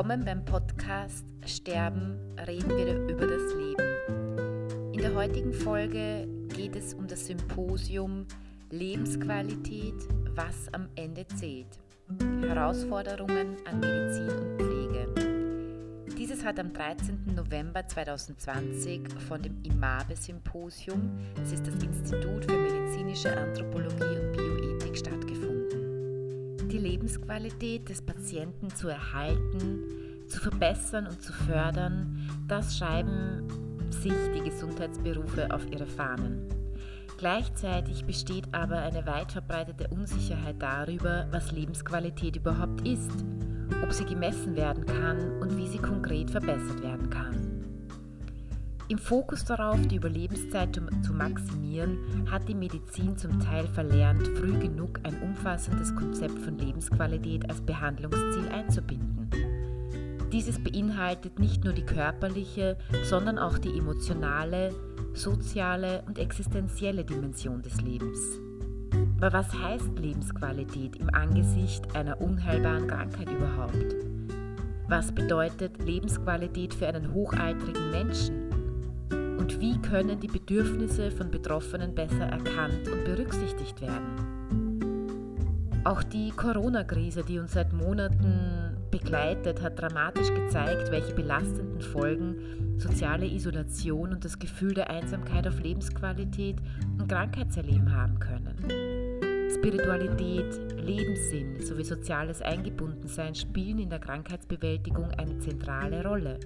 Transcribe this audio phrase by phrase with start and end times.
[0.00, 4.94] Willkommen beim Podcast Sterben, reden wir über das Leben.
[4.94, 6.26] In der heutigen Folge
[6.56, 8.24] geht es um das Symposium
[8.70, 9.92] Lebensqualität,
[10.34, 11.78] was am Ende zählt.
[12.40, 16.14] Herausforderungen an Medizin und Pflege.
[16.16, 17.34] Dieses hat am 13.
[17.36, 25.59] November 2020 von dem IMABE-Symposium, das ist das Institut für medizinische Anthropologie und Bioethik, stattgefunden
[26.70, 33.48] die Lebensqualität des Patienten zu erhalten, zu verbessern und zu fördern, das schreiben
[33.90, 36.48] sich die Gesundheitsberufe auf ihre Fahnen.
[37.18, 43.10] Gleichzeitig besteht aber eine weit verbreitete Unsicherheit darüber, was Lebensqualität überhaupt ist,
[43.82, 47.49] ob sie gemessen werden kann und wie sie konkret verbessert werden kann.
[48.90, 54.98] Im Fokus darauf, die Überlebenszeit zu maximieren, hat die Medizin zum Teil verlernt, früh genug
[55.04, 59.30] ein umfassendes Konzept von Lebensqualität als Behandlungsziel einzubinden.
[60.32, 64.74] Dieses beinhaltet nicht nur die körperliche, sondern auch die emotionale,
[65.14, 68.18] soziale und existenzielle Dimension des Lebens.
[69.18, 73.94] Aber was heißt Lebensqualität im Angesicht einer unheilbaren Krankheit überhaupt?
[74.88, 78.49] Was bedeutet Lebensqualität für einen hochaltrigen Menschen?
[79.40, 84.82] Und wie können die Bedürfnisse von Betroffenen besser erkannt und berücksichtigt werden?
[85.82, 93.24] Auch die Corona-Krise, die uns seit Monaten begleitet, hat dramatisch gezeigt, welche belastenden Folgen soziale
[93.24, 96.56] Isolation und das Gefühl der Einsamkeit auf Lebensqualität
[96.98, 98.56] und Krankheitserleben haben können.
[99.54, 106.38] Spiritualität, Lebenssinn sowie soziales Eingebundensein spielen in der Krankheitsbewältigung eine zentrale Rolle.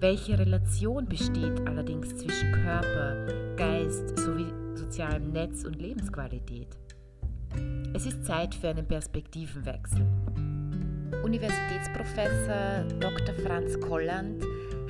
[0.00, 6.68] Welche Relation besteht allerdings zwischen Körper, Geist sowie sozialem Netz und Lebensqualität?
[7.92, 10.06] Es ist Zeit für einen Perspektivenwechsel.
[11.22, 13.34] Universitätsprofessor Dr.
[13.44, 14.42] Franz Kolland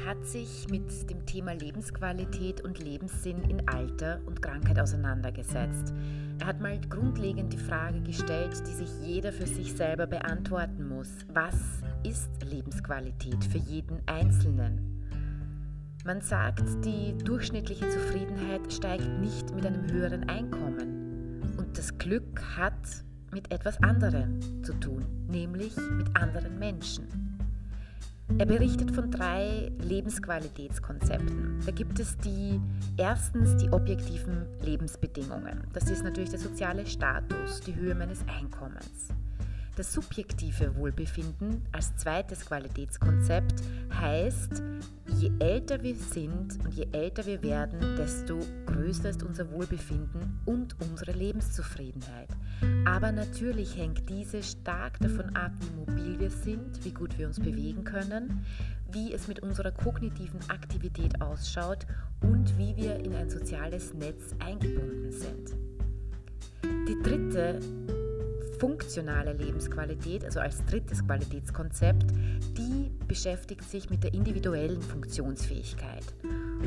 [0.06, 5.92] hat sich mit dem Thema Lebensqualität und Lebenssinn in Alter und Krankheit auseinandergesetzt.
[6.38, 11.08] Er hat mal grundlegend die Frage gestellt, die sich jeder für sich selber beantworten muss.
[11.34, 11.56] Was
[12.04, 14.89] ist Lebensqualität für jeden Einzelnen?
[16.04, 21.42] Man sagt, die durchschnittliche Zufriedenheit steigt nicht mit einem höheren Einkommen.
[21.58, 27.06] Und das Glück hat mit etwas anderem zu tun, nämlich mit anderen Menschen.
[28.38, 31.60] Er berichtet von drei Lebensqualitätskonzepten.
[31.66, 32.58] Da gibt es die
[32.96, 35.64] erstens die objektiven Lebensbedingungen.
[35.74, 39.08] Das ist natürlich der soziale Status, die Höhe meines Einkommens.
[39.76, 43.62] Das subjektive Wohlbefinden als zweites Qualitätskonzept
[43.92, 44.62] heißt,
[45.20, 50.74] je älter wir sind und je älter wir werden, desto größer ist unser Wohlbefinden und
[50.80, 52.30] unsere Lebenszufriedenheit.
[52.86, 57.38] Aber natürlich hängt diese stark davon ab, wie mobil wir sind, wie gut wir uns
[57.38, 58.46] bewegen können,
[58.92, 61.86] wie es mit unserer kognitiven Aktivität ausschaut
[62.22, 65.50] und wie wir in ein soziales Netz eingebunden sind.
[66.88, 67.60] Die dritte
[68.60, 72.04] funktionale Lebensqualität, also als drittes Qualitätskonzept,
[72.58, 76.04] die beschäftigt sich mit der individuellen Funktionsfähigkeit.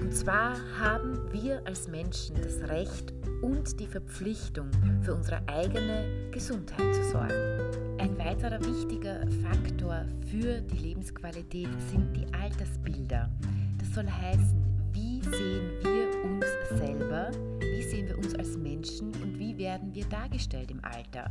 [0.02, 4.70] Und zwar haben wir als Menschen das Recht und die Verpflichtung,
[5.04, 8.00] für unsere eigene Gesundheit zu sorgen.
[8.00, 13.30] Ein weiterer wichtiger Faktor für die Lebensqualität sind die Altersbilder.
[13.78, 16.46] Das soll heißen, wie sehen wir uns
[16.80, 21.30] selber, wie sehen wir uns als Menschen und wie werden wir dargestellt im Alter.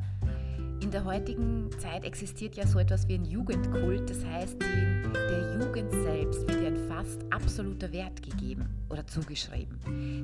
[0.83, 5.93] In der heutigen Zeit existiert ja so etwas wie ein Jugendkult, das heißt, der Jugend
[5.93, 9.79] selbst wird ein fast absoluter Wert gegeben oder zugeschrieben.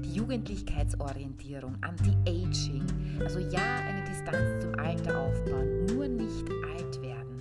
[0.05, 2.85] Die Jugendlichkeitsorientierung, Anti-Aging,
[3.21, 6.45] also ja, eine Distanz zum Alter aufbauen, nur nicht
[6.77, 7.41] alt werden.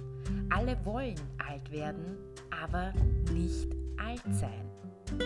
[0.51, 2.17] Alle wollen alt werden,
[2.51, 2.93] aber
[3.33, 3.67] nicht
[3.97, 5.17] alt sein.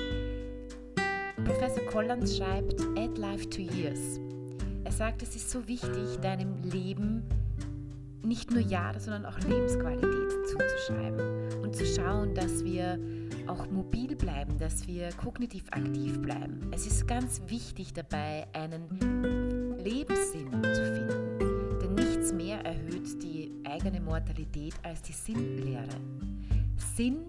[1.43, 4.21] Professor Collins schreibt, Add Life to Years.
[4.85, 7.23] Er sagt, es ist so wichtig, deinem Leben
[8.23, 12.99] nicht nur Jahre, sondern auch Lebensqualität zuzuschreiben und zu schauen, dass wir
[13.47, 16.71] auch mobil bleiben, dass wir kognitiv aktiv bleiben.
[16.71, 23.99] Es ist ganz wichtig dabei, einen Lebenssinn zu finden, denn nichts mehr erhöht die eigene
[23.99, 25.87] Mortalität als die Sinnlehre.
[26.95, 27.25] Sinn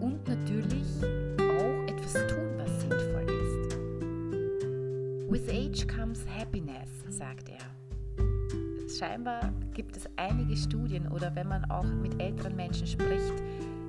[0.00, 0.86] und natürlich
[1.38, 3.76] auch etwas tun, was sinnvoll ist.
[5.30, 7.79] With age comes happiness, sagt er
[9.00, 13.32] scheinbar gibt es einige Studien oder wenn man auch mit älteren Menschen spricht,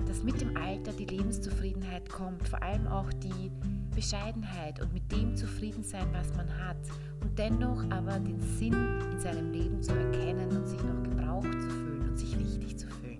[0.07, 3.51] dass mit dem Alter die Lebenszufriedenheit kommt, vor allem auch die
[3.93, 6.77] Bescheidenheit und mit dem zufrieden sein, was man hat
[7.21, 8.73] und dennoch aber den Sinn
[9.11, 12.87] in seinem Leben zu erkennen und sich noch gebraucht zu fühlen und sich wichtig zu
[12.87, 13.19] fühlen.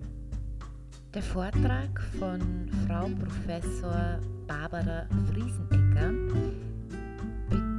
[1.13, 4.17] Der Vortrag von Frau Professor
[4.47, 6.13] Barbara Friesenecker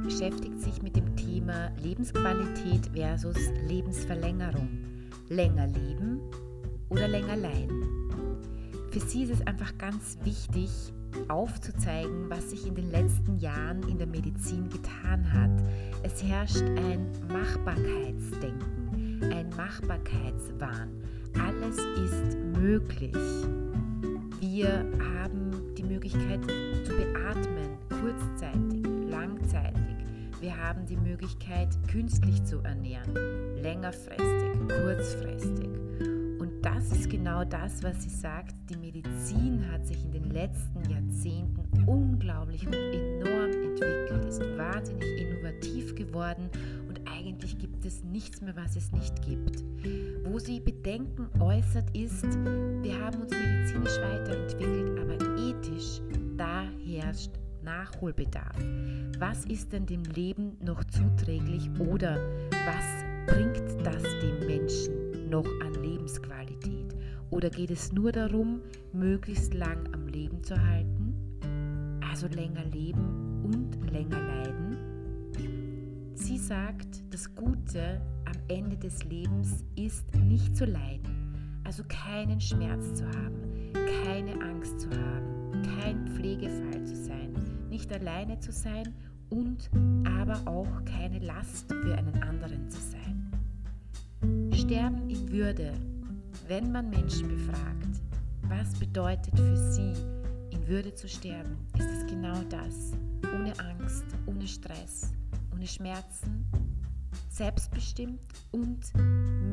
[0.03, 4.69] beschäftigt sich mit dem Thema Lebensqualität versus Lebensverlängerung.
[5.29, 6.19] Länger leben
[6.89, 7.83] oder länger leiden.
[8.91, 10.69] Für sie ist es einfach ganz wichtig,
[11.27, 15.51] aufzuzeigen, was sich in den letzten Jahren in der Medizin getan hat.
[16.03, 20.89] Es herrscht ein Machbarkeitsdenken, ein Machbarkeitswahn.
[21.39, 23.15] Alles ist möglich.
[24.39, 26.41] Wir haben die Möglichkeit
[26.83, 29.92] zu beatmen, kurzzeitig, langzeitig.
[30.43, 33.13] Wir haben die Möglichkeit, künstlich zu ernähren,
[33.61, 35.69] längerfristig, kurzfristig.
[36.37, 38.53] Und das ist genau das, was sie sagt.
[38.69, 45.95] Die Medizin hat sich in den letzten Jahrzehnten unglaublich und enorm entwickelt, ist wahnsinnig innovativ
[45.95, 46.49] geworden
[46.89, 49.63] und eigentlich gibt es nichts mehr, was es nicht gibt.
[50.25, 56.01] Wo sie Bedenken äußert, ist, wir haben uns medizinisch weiterentwickelt, aber ethisch,
[56.35, 57.31] da herrscht
[57.63, 58.57] Nachholbedarf.
[59.19, 62.17] Was ist denn dem Leben noch zuträglich oder
[62.51, 66.95] was bringt das dem Menschen noch an Lebensqualität?
[67.29, 68.61] Oder geht es nur darum,
[68.91, 71.15] möglichst lang am Leben zu halten?
[72.07, 74.77] Also länger leben und länger leiden?
[76.13, 81.33] Sie sagt, das Gute am Ende des Lebens ist nicht zu leiden,
[81.63, 83.73] also keinen Schmerz zu haben,
[84.03, 87.33] keine Angst zu haben, kein Pflegefall zu sein,
[87.73, 88.93] nicht alleine zu sein
[89.31, 89.71] und
[90.05, 93.31] aber auch keine Last für einen anderen zu sein.
[94.53, 95.73] Sterben in Würde,
[96.47, 97.99] wenn man Menschen befragt,
[98.43, 99.91] was bedeutet für sie,
[100.51, 102.91] in Würde zu sterben, ist es genau das,
[103.33, 105.11] ohne Angst, ohne Stress,
[105.51, 106.45] ohne Schmerzen,
[107.29, 108.21] selbstbestimmt
[108.51, 108.93] und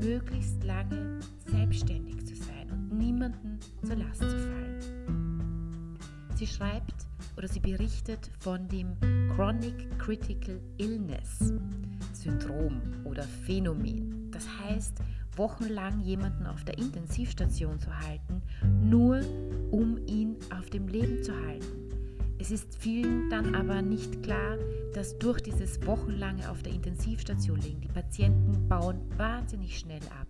[0.04, 1.20] möglichst lange
[1.50, 5.98] selbstständig zu sein und niemanden zur Last zu fallen.
[6.34, 7.09] Sie schreibt,
[7.40, 8.98] oder sie berichtet von dem
[9.34, 11.54] Chronic Critical Illness
[12.12, 14.30] Syndrom oder Phänomen.
[14.30, 14.98] Das heißt,
[15.36, 18.42] wochenlang jemanden auf der Intensivstation zu halten,
[18.82, 19.22] nur
[19.70, 21.88] um ihn auf dem Leben zu halten.
[22.38, 24.58] Es ist vielen dann aber nicht klar,
[24.92, 30.26] dass durch dieses wochenlange auf der Intensivstation liegen, die Patienten bauen wahnsinnig schnell ab,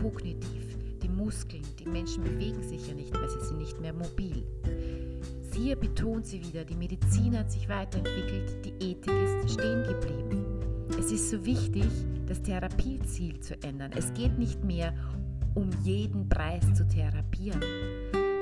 [0.00, 4.44] kognitiv, die Muskeln, die Menschen bewegen sich ja nicht mehr, sie sind nicht mehr mobil.
[5.54, 10.46] Hier betont sie wieder, die Medizin hat sich weiterentwickelt, die Ethik ist stehen geblieben.
[10.98, 11.86] Es ist so wichtig,
[12.26, 13.90] das Therapieziel zu ändern.
[13.94, 14.94] Es geht nicht mehr
[15.54, 17.60] um jeden Preis zu therapieren.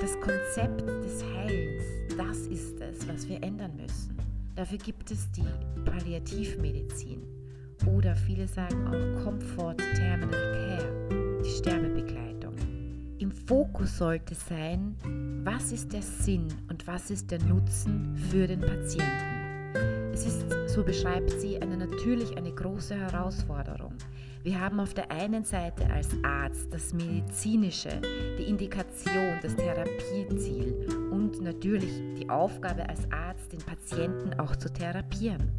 [0.00, 1.82] Das Konzept des Heilens,
[2.16, 4.16] das ist es, was wir ändern müssen.
[4.54, 5.44] Dafür gibt es die
[5.84, 7.22] Palliativmedizin
[7.86, 12.39] oder viele sagen auch Comfort Terminal Care, die Sterbebegleitung.
[13.80, 14.94] Fokus sollte sein,
[15.42, 20.12] was ist der Sinn und was ist der Nutzen für den Patienten.
[20.12, 23.94] Es ist, so beschreibt sie, eine, natürlich eine große Herausforderung.
[24.42, 28.02] Wir haben auf der einen Seite als Arzt das Medizinische,
[28.38, 35.50] die Indikation, das Therapieziel und natürlich die Aufgabe als Arzt, den Patienten auch zu therapieren.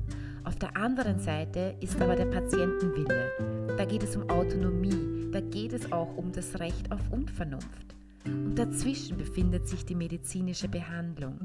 [0.44, 3.32] Auf der anderen Seite ist aber der Patientenwille.
[3.80, 7.96] Da geht es um Autonomie, da geht es auch um das Recht auf Unvernunft.
[8.26, 11.40] Und dazwischen befindet sich die medizinische Behandlung.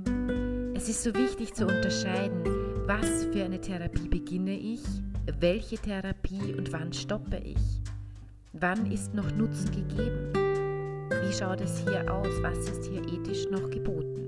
[0.74, 2.44] Es ist so wichtig zu unterscheiden,
[2.86, 4.82] was für eine Therapie beginne ich,
[5.40, 7.80] welche Therapie und wann stoppe ich.
[8.52, 10.32] Wann ist noch Nutzen gegeben?
[11.10, 12.28] Wie schaut es hier aus?
[12.42, 14.26] Was ist hier ethisch noch geboten?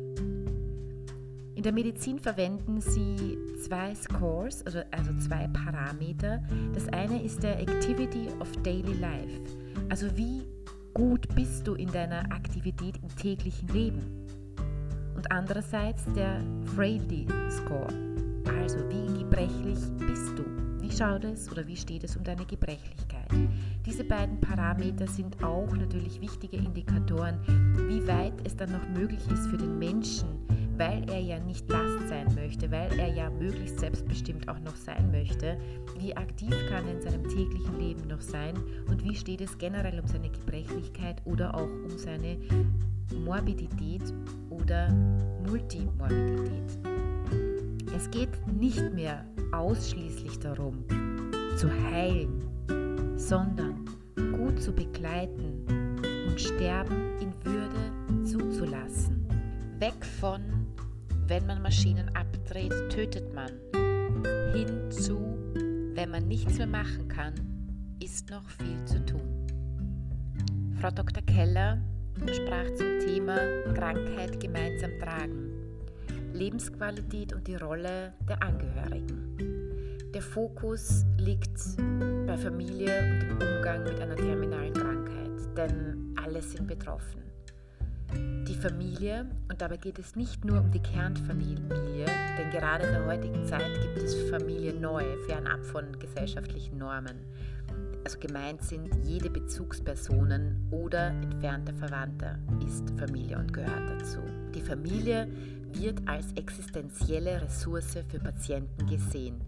[1.54, 3.36] In der Medizin verwenden sie
[3.66, 6.42] zwei Scores, also, also zwei Parameter.
[6.72, 9.40] Das eine ist der Activity of Daily Life,
[9.88, 10.42] also wie
[10.98, 14.26] gut bist du in deiner Aktivität im täglichen Leben.
[15.14, 16.40] Und andererseits der
[16.74, 17.86] Frailty Score,
[18.58, 20.44] also wie gebrechlich bist du.
[20.80, 23.30] Wie schaut es oder wie steht es um deine Gebrechlichkeit?
[23.86, 27.38] Diese beiden Parameter sind auch natürlich wichtige Indikatoren,
[27.88, 30.28] wie weit es dann noch möglich ist für den Menschen,
[30.76, 32.28] weil er ja nicht Last sein
[32.58, 35.58] möchte, weil er ja möglichst selbstbestimmt auch noch sein möchte,
[35.98, 38.54] wie aktiv kann er in seinem täglichen Leben noch sein
[38.88, 42.38] und wie steht es generell um seine Gebrechlichkeit oder auch um seine
[43.24, 44.02] Morbidität
[44.50, 44.90] oder
[45.46, 46.78] Multimorbidität.
[47.96, 50.84] Es geht nicht mehr ausschließlich darum,
[51.56, 52.42] zu heilen,
[53.16, 53.84] sondern
[54.36, 55.64] gut zu begleiten
[56.28, 59.26] und Sterben in Würde zuzulassen.
[59.78, 60.67] Weg von
[61.28, 63.50] wenn man Maschinen abdreht, tötet man.
[64.54, 65.36] Hinzu,
[65.94, 67.34] wenn man nichts mehr machen kann,
[68.02, 69.46] ist noch viel zu tun.
[70.80, 71.22] Frau Dr.
[71.24, 71.82] Keller
[72.32, 73.36] sprach zum Thema
[73.74, 75.52] Krankheit gemeinsam tragen,
[76.32, 79.36] Lebensqualität und die Rolle der Angehörigen.
[80.14, 81.76] Der Fokus liegt
[82.26, 87.27] bei Familie und dem Umgang mit einer terminalen Krankheit, denn alle sind betroffen.
[88.12, 92.06] Die Familie, und dabei geht es nicht nur um die Kernfamilie,
[92.38, 97.16] denn gerade in der heutigen Zeit gibt es Familie neu, fernab von gesellschaftlichen Normen.
[98.04, 104.20] Also gemeint sind jede Bezugspersonen oder entfernte Verwandte ist Familie und gehört dazu.
[104.54, 105.28] Die Familie
[105.72, 109.40] wird als existenzielle Ressource für Patienten gesehen.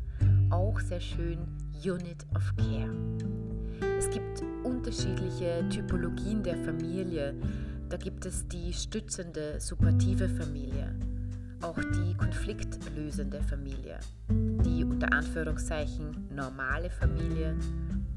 [0.51, 1.39] Auch sehr schön
[1.83, 2.95] Unit of Care.
[3.97, 7.35] Es gibt unterschiedliche Typologien der Familie.
[7.91, 10.95] Da gibt es die stützende, supportive Familie,
[11.61, 17.57] auch die konfliktlösende Familie, die unter Anführungszeichen normale Familie,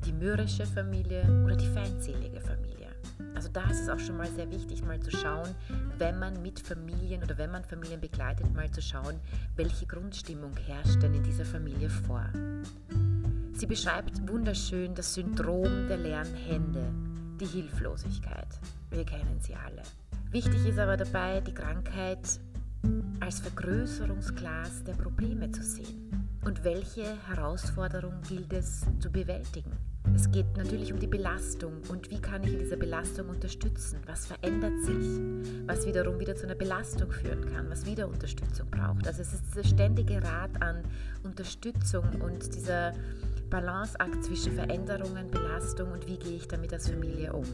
[0.05, 2.89] die mürrische Familie oder die feindselige Familie.
[3.33, 5.49] Also da ist es auch schon mal sehr wichtig, mal zu schauen,
[5.97, 9.19] wenn man mit Familien oder wenn man Familien begleitet, mal zu schauen,
[9.55, 12.25] welche Grundstimmung herrscht denn in dieser Familie vor.
[13.53, 16.93] Sie beschreibt wunderschön das Syndrom der leeren Hände,
[17.43, 18.47] die Hilflosigkeit.
[18.91, 19.81] Wir kennen sie alle.
[20.31, 22.39] Wichtig ist aber dabei, die Krankheit
[23.19, 26.27] als Vergrößerungsglas der Probleme zu sehen.
[26.45, 29.71] Und welche Herausforderung gilt es zu bewältigen?
[30.15, 33.99] Es geht natürlich um die Belastung und wie kann ich in dieser Belastung unterstützen?
[34.05, 35.21] Was verändert sich?
[35.65, 39.07] Was wiederum wieder zu einer Belastung führen kann, was wieder Unterstützung braucht.
[39.07, 40.83] Also es ist dieser ständige Rat an
[41.23, 42.93] Unterstützung und dieser
[43.53, 47.45] Balanceakt zwischen Veränderungen, Belastung und wie gehe ich damit als Familie um.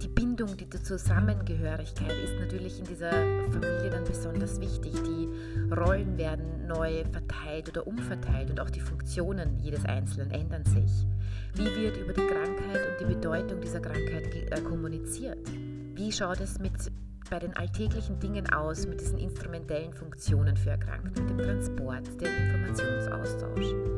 [0.00, 4.94] Die Bindung, die Zusammengehörigkeit ist natürlich in dieser Familie dann besonders wichtig.
[4.94, 5.28] Die
[5.74, 11.06] Rollen werden neu verteilt oder umverteilt und auch die Funktionen jedes Einzelnen ändern sich.
[11.54, 15.46] Wie wird über die Krankheit und die Bedeutung dieser Krankheit äh, kommuniziert?
[15.94, 16.72] Wie schaut es mit
[17.28, 23.95] bei den alltäglichen Dingen aus, mit diesen instrumentellen Funktionen für Erkrankte, dem Transport, dem Informationsaustausch?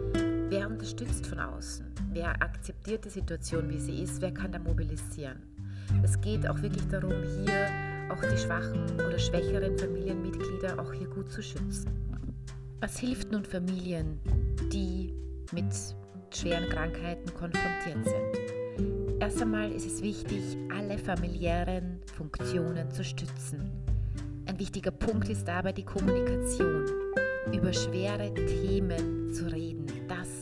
[0.50, 1.84] Wer unterstützt von außen?
[2.12, 4.22] Wer akzeptiert die Situation, wie sie ist?
[4.22, 5.42] Wer kann da mobilisieren?
[6.02, 7.68] Es geht auch wirklich darum, hier
[8.10, 11.90] auch die schwachen oder schwächeren Familienmitglieder auch hier gut zu schützen.
[12.80, 14.18] Was hilft nun Familien,
[14.72, 15.12] die
[15.52, 15.66] mit
[16.34, 19.20] schweren Krankheiten konfrontiert sind?
[19.20, 23.70] Erst einmal ist es wichtig, alle familiären Funktionen zu stützen.
[24.46, 26.86] Ein wichtiger Punkt ist dabei die Kommunikation.
[27.52, 30.37] Über schwere Themen zu reden, das.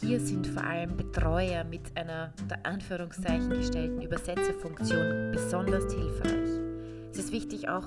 [0.00, 6.60] Hier sind vor allem Betreuer mit einer unter Anführungszeichen gestellten Übersetzerfunktion besonders hilfreich.
[7.10, 7.86] Es ist wichtig auch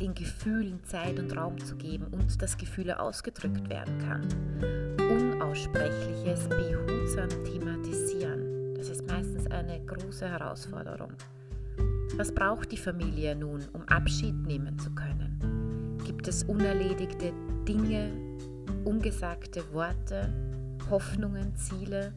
[0.00, 4.28] den Gefühlen Zeit und Raum zu geben und dass Gefühle ausgedrückt werden kann.
[5.10, 8.74] Unaussprechliches behutsam thematisieren.
[8.74, 11.12] Das ist meistens eine große Herausforderung.
[12.16, 15.98] Was braucht die Familie nun, um Abschied nehmen zu können?
[16.04, 17.32] Gibt es unerledigte
[17.66, 18.10] Dinge,
[18.84, 20.30] ungesagte Worte,
[20.90, 22.12] Hoffnungen, Ziele?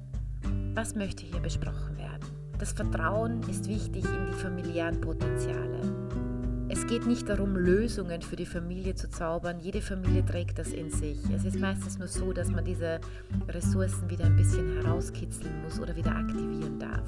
[0.73, 2.27] Was möchte hier besprochen werden?
[2.57, 5.79] Das Vertrauen ist wichtig in die familiären Potenziale.
[6.69, 9.59] Es geht nicht darum, Lösungen für die Familie zu zaubern.
[9.59, 11.19] Jede Familie trägt das in sich.
[11.29, 12.99] Es ist meistens nur so, dass man diese
[13.47, 17.07] Ressourcen wieder ein bisschen herauskitzeln muss oder wieder aktivieren darf.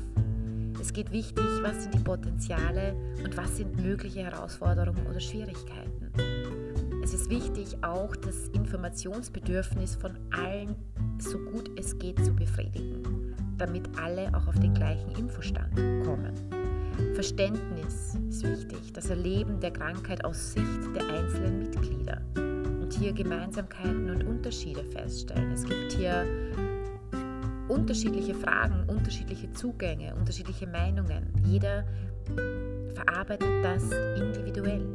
[0.79, 6.11] Es geht wichtig, was sind die Potenziale und was sind mögliche Herausforderungen oder Schwierigkeiten.
[7.03, 10.75] Es ist wichtig, auch das Informationsbedürfnis von allen
[11.19, 16.33] so gut es geht zu befriedigen, damit alle auch auf den gleichen Infostand kommen.
[17.13, 24.09] Verständnis ist wichtig, das Erleben der Krankheit aus Sicht der einzelnen Mitglieder und hier Gemeinsamkeiten
[24.09, 25.51] und Unterschiede feststellen.
[25.51, 26.25] Es gibt hier
[27.67, 31.33] unterschiedliche Fragen, unterschiedliche Zugänge, unterschiedliche Meinungen.
[31.45, 31.85] Jeder
[32.93, 33.83] verarbeitet das
[34.19, 34.85] individuell.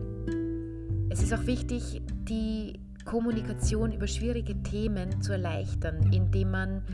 [1.10, 2.78] Es ist auch wichtig, die
[3.10, 6.84] Kommunikation über schwierige Themen zu erleichtern, indem man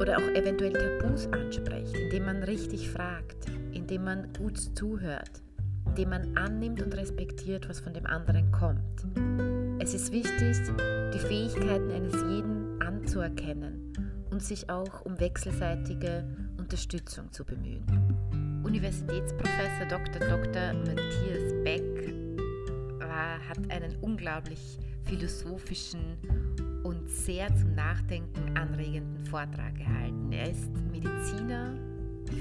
[0.00, 3.36] oder auch eventuell Tabus anspricht, indem man richtig fragt,
[3.72, 5.42] indem man gut zuhört,
[5.84, 9.04] indem man annimmt und respektiert, was von dem anderen kommt.
[9.78, 10.56] Es ist wichtig,
[11.12, 13.92] die Fähigkeiten eines jeden anzuerkennen
[14.30, 16.24] und sich auch um wechselseitige
[16.56, 17.84] Unterstützung zu bemühen.
[18.64, 20.26] Universitätsprofessor Dr.
[20.26, 20.72] Dr.
[20.72, 22.14] Matthias Beck
[23.48, 26.18] hat einen unglaublich philosophischen
[26.82, 30.32] und sehr zum Nachdenken anregenden Vortrag gehalten.
[30.32, 31.74] Er ist Mediziner,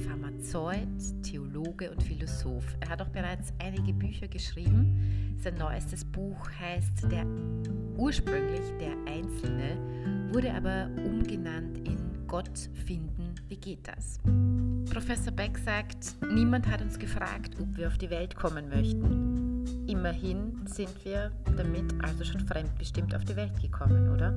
[0.08, 2.66] Pharmazeut, Theologe und Philosoph.
[2.82, 5.38] Er hat auch bereits einige Bücher geschrieben.
[5.40, 7.26] Sein neuestes Buch heißt der
[7.98, 9.78] ursprünglich Der Einzelne,
[10.32, 14.20] wurde aber umgenannt in Gott finden, wie geht das?
[14.92, 19.35] Professor Beck sagt, niemand hat uns gefragt, ob wir auf die Welt kommen möchten.
[19.88, 24.34] Immerhin sind wir damit also schon fremdbestimmt auf die Welt gekommen, oder?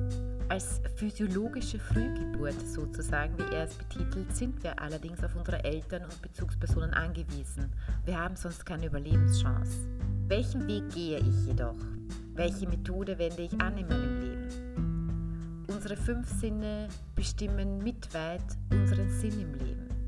[0.49, 6.21] Als physiologische Frühgeburt sozusagen, wie er es betitelt, sind wir allerdings auf unsere Eltern und
[6.21, 7.71] Bezugspersonen angewiesen.
[8.05, 9.87] Wir haben sonst keine Überlebenschance.
[10.27, 11.77] Welchen Weg gehe ich jedoch?
[12.33, 15.65] Welche Methode wende ich an in meinem Leben?
[15.67, 19.98] Unsere fünf Sinne bestimmen mitweit unseren Sinn im Leben.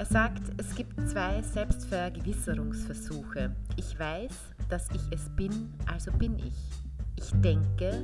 [0.00, 3.54] Er sagt, es gibt zwei Selbstvergewisserungsversuche.
[3.76, 4.32] Ich weiß,
[4.70, 6.54] dass ich es bin, also bin ich.
[7.16, 8.02] Ich denke,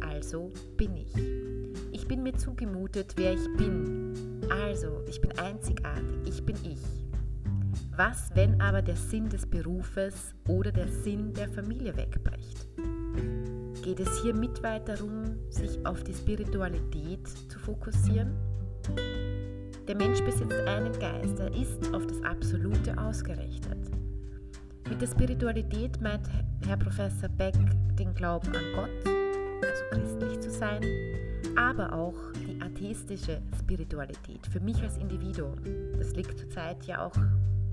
[0.00, 1.12] also bin ich.
[1.92, 4.40] Ich bin mir zugemutet, wer ich bin.
[4.50, 6.80] Also, ich bin einzigartig, ich bin ich.
[7.94, 12.66] Was, wenn aber der Sinn des Berufes oder der Sinn der Familie wegbricht?
[13.82, 18.34] Geht es hier mit weit darum, sich auf die Spiritualität zu fokussieren?
[19.86, 23.76] Der Mensch besitzt einen Geist, er ist auf das Absolute ausgerichtet.
[24.88, 26.26] Mit der Spiritualität meint
[26.66, 27.54] Herr Professor Beck
[27.98, 29.14] den Glauben an Gott,
[29.62, 30.82] also christlich zu sein,
[31.56, 32.14] aber auch
[32.46, 35.56] die atheistische Spiritualität für mich als Individuum.
[35.98, 37.16] Das liegt zurzeit ja auch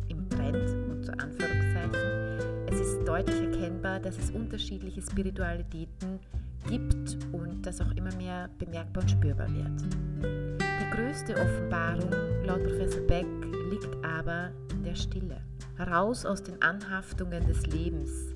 [0.10, 2.68] im Trend und zu Anführungszeichen.
[2.70, 6.20] Es ist deutlich erkennbar, dass es unterschiedliche Spiritualitäten
[6.68, 12.12] gibt und das auch immer mehr bemerkbar und spürbar wird größte Offenbarung
[12.44, 13.26] laut Professor Beck
[13.70, 15.42] liegt aber in der Stille.
[15.78, 18.36] Heraus aus den Anhaftungen des Lebens,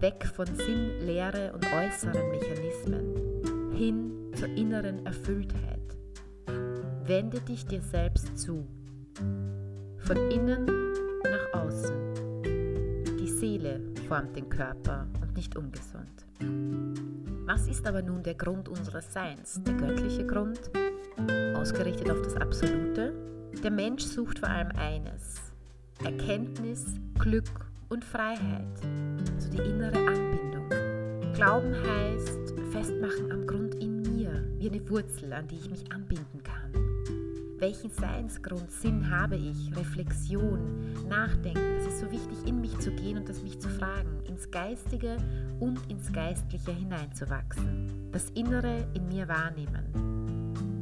[0.00, 5.80] weg von Sinn, Lehre und äußeren Mechanismen, hin zur inneren Erfülltheit.
[7.04, 8.66] Wende dich dir selbst zu,
[9.98, 10.66] von innen
[11.22, 12.42] nach außen.
[13.20, 16.26] Die Seele formt den Körper und nicht umgesund.
[17.46, 20.60] Was ist aber nun der Grund unseres Seins, der göttliche Grund?
[21.56, 23.12] Ausgerichtet auf das Absolute.
[23.62, 25.36] Der Mensch sucht vor allem eines,
[26.04, 26.84] Erkenntnis,
[27.18, 27.44] Glück
[27.88, 28.66] und Freiheit,
[29.34, 30.68] also die innere Anbindung.
[31.34, 36.42] Glauben heißt festmachen am Grund in mir, wie eine Wurzel, an die ich mich anbinden
[36.42, 36.72] kann.
[37.58, 39.74] Welchen Seinsgrund, Sinn habe ich?
[39.74, 41.78] Reflexion, Nachdenken.
[41.78, 45.16] Es ist so wichtig, in mich zu gehen und das mich zu fragen, ins Geistige
[45.58, 48.10] und ins Geistliche hineinzuwachsen.
[48.12, 50.15] Das Innere in mir wahrnehmen.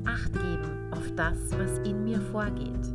[0.07, 2.87] Acht geben auf das, was in mir vorgeht.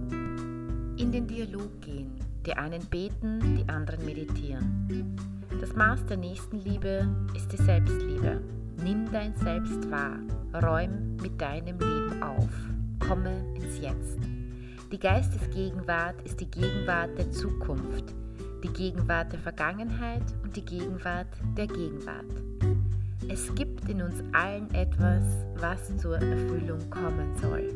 [0.98, 2.12] In den Dialog gehen.
[2.45, 5.17] Die einen beten, die anderen meditieren.
[5.60, 8.41] Das Maß der Nächstenliebe ist die Selbstliebe.
[8.84, 10.17] Nimm dein Selbst wahr.
[10.63, 12.50] Räum mit deinem Leben auf.
[13.08, 14.19] Komme ins Jetzt.
[14.91, 18.13] Die Geistesgegenwart ist die Gegenwart der Zukunft,
[18.63, 22.26] die Gegenwart der Vergangenheit und die Gegenwart der Gegenwart.
[23.32, 25.24] Es gibt in uns allen etwas,
[25.58, 27.72] was zur Erfüllung kommen soll.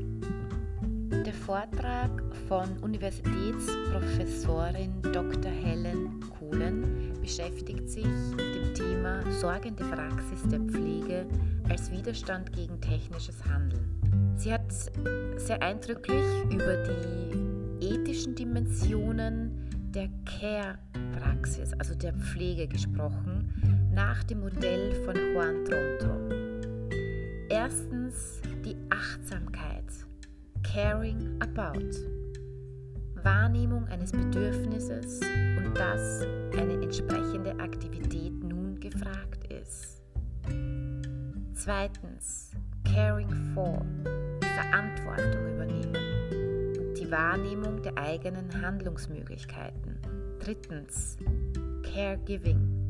[1.24, 2.10] Der Vortrag
[2.48, 5.52] von Universitätsprofessorin Dr.
[5.52, 11.28] Helen Kohlen beschäftigt sich mit dem Thema sorgende Praxis der Pflege
[11.70, 13.86] als Widerstand gegen technisches Handeln.
[14.36, 14.74] Sie hat
[15.38, 19.52] sehr eindrücklich über die ethischen Dimensionen
[19.92, 23.42] der Care-Praxis, also der Pflege gesprochen
[23.93, 26.17] nach dem Modell von Juan Tronto.
[27.49, 29.86] Erstens die Achtsamkeit,
[30.63, 31.89] Caring About,
[33.23, 35.19] Wahrnehmung eines Bedürfnisses
[35.58, 36.21] und dass
[36.58, 40.01] eine entsprechende Aktivität nun gefragt ist.
[41.53, 42.51] Zweitens
[42.84, 43.86] Caring For,
[44.41, 49.99] Verantwortung übernehmen und die Wahrnehmung der eigenen Handlungsmöglichkeiten.
[50.39, 51.17] Drittens
[51.84, 52.83] Caregiving,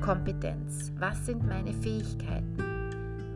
[0.00, 0.92] Kompetenz.
[0.98, 2.56] Was sind meine Fähigkeiten?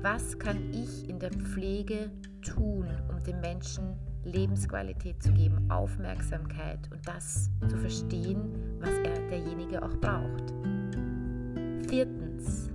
[0.02, 2.10] Was kann ich in der Pflege
[2.42, 9.82] tun, um den Menschen Lebensqualität zu geben, Aufmerksamkeit und das zu verstehen, was er derjenige
[9.82, 10.52] auch braucht?
[11.88, 12.70] Viertens,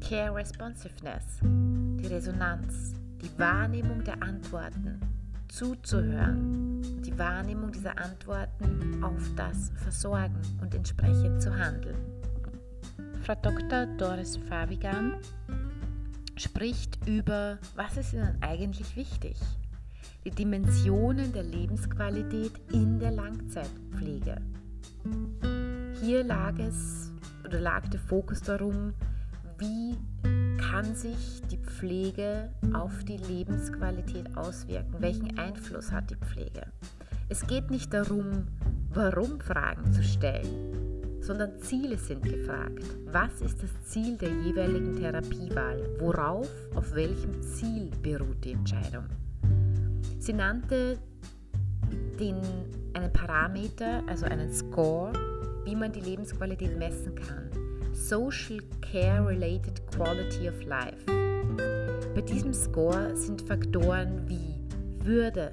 [0.00, 5.00] Care Responsiveness, die Resonanz, die Wahrnehmung der Antworten,
[5.48, 12.11] zuzuhören, die Wahrnehmung dieser Antworten auf das Versorgen und entsprechend zu handeln.
[13.22, 13.86] Frau Dr.
[13.98, 15.14] Doris Fabigan
[16.36, 19.36] spricht über, was ist Ihnen eigentlich wichtig?
[20.24, 24.40] Die Dimensionen der Lebensqualität in der Langzeitpflege.
[26.00, 27.12] Hier lag es
[27.44, 28.92] oder lag der Fokus darum,
[29.58, 29.96] wie
[30.58, 34.96] kann sich die Pflege auf die Lebensqualität auswirken?
[34.98, 36.66] Welchen Einfluss hat die Pflege?
[37.28, 38.48] Es geht nicht darum,
[38.90, 40.91] warum Fragen zu stellen,
[41.22, 42.84] sondern Ziele sind gefragt.
[43.06, 45.80] Was ist das Ziel der jeweiligen Therapiewahl?
[45.98, 49.04] Worauf, auf welchem Ziel beruht die Entscheidung?
[50.18, 50.98] Sie nannte
[52.18, 52.36] den,
[52.94, 55.12] einen Parameter, also einen Score,
[55.64, 57.50] wie man die Lebensqualität messen kann.
[57.92, 61.06] Social Care Related Quality of Life.
[62.14, 64.60] Bei diesem Score sind Faktoren wie
[65.04, 65.52] Würde,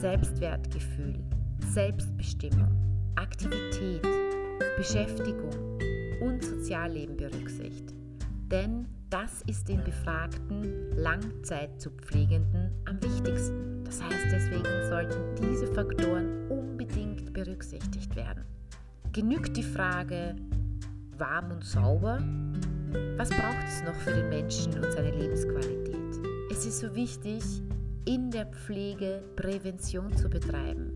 [0.00, 1.18] Selbstwertgefühl,
[1.72, 2.68] Selbstbestimmung,
[3.16, 4.06] Aktivität,
[4.76, 5.50] Beschäftigung
[6.20, 7.94] und Sozialleben berücksichtigt.
[8.50, 13.84] Denn das ist den Befragten Langzeit zu Pflegenden am wichtigsten.
[13.84, 18.44] Das heißt, deswegen sollten diese Faktoren unbedingt berücksichtigt werden.
[19.12, 20.36] Genügt die Frage
[21.18, 22.18] warm und sauber?
[23.16, 26.20] Was braucht es noch für den Menschen und seine Lebensqualität?
[26.50, 27.42] Es ist so wichtig,
[28.04, 30.92] in der Pflege Prävention zu betreiben,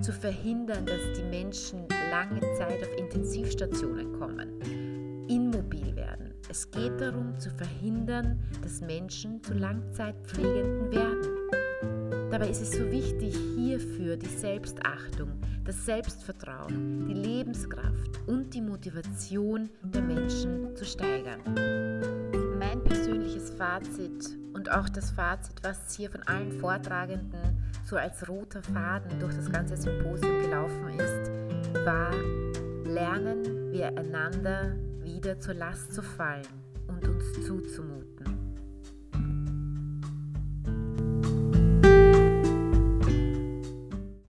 [0.00, 4.60] zu verhindern, dass die Menschen lange Zeit auf Intensivstationen kommen,
[5.28, 6.34] immobil werden.
[6.48, 12.30] Es geht darum zu verhindern, dass Menschen zu Langzeitpflegenden werden.
[12.30, 15.30] Dabei ist es so wichtig, hierfür die Selbstachtung,
[15.64, 21.40] das Selbstvertrauen, die Lebenskraft und die Motivation der Menschen zu steigern.
[22.58, 28.62] Mein persönliches Fazit und auch das Fazit, was hier von allen Vortragenden so als roter
[28.62, 31.43] Faden durch das ganze Symposium gelaufen ist,
[31.74, 32.12] war,
[32.84, 36.46] lernen wir einander wieder zur Last zu fallen
[36.86, 38.13] und uns zuzumuten.